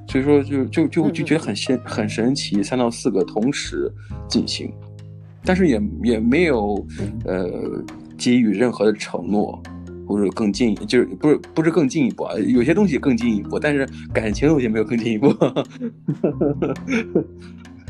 [0.07, 3.91] 所以说就就就就觉得很神很神奇，三到四个同时
[4.27, 4.71] 进行，
[5.43, 6.85] 但是也也没有
[7.25, 7.49] 呃
[8.17, 9.61] 给予任何的承诺。
[10.09, 12.33] 或者更进，就是不是不是更进一步啊？
[12.39, 15.27] 有些东西更进一步，但是感情有些没有更进一步。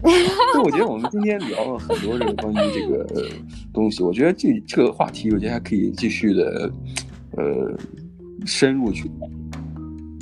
[0.01, 3.05] 所以我觉得我们今天聊了很多这个关于这个
[3.71, 6.71] 东西，我觉得这这个话题，我觉得还可以继续的
[7.37, 7.77] 呃
[8.45, 9.09] 深入去。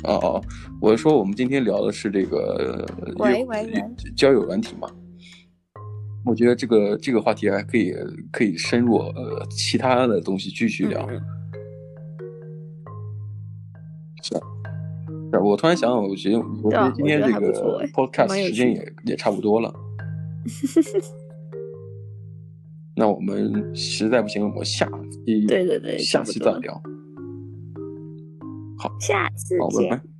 [0.04, 0.40] 哦哦，
[0.80, 2.86] 我说我们今天聊的是这个
[3.16, 3.84] 喂喂喂，
[4.16, 4.88] 交友软体嘛。
[6.24, 7.92] 我觉得这个这个话题还可以
[8.30, 11.04] 可以深入呃其他的东西继续聊。
[11.10, 11.18] 嗯、
[14.22, 14.40] 是啊，
[15.30, 19.74] 是啊，我突然想，我觉得我觉得今天这个 podcast 时间也也差不多了。
[22.94, 26.80] 那我们实在不行，我下期对对对，下期再聊。
[28.78, 30.15] 好，下次见。